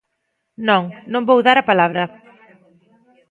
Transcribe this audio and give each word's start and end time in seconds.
Non, 0.67 0.83
non 1.13 1.27
vou 1.29 1.39
dar 1.47 1.57
a 1.59 1.67
palabra. 1.69 2.03